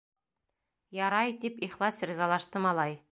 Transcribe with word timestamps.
—Ярай,— 1.05 1.29
тип 1.43 1.63
ихлас 1.69 2.03
ризалашты 2.11 2.63
малай. 2.65 3.01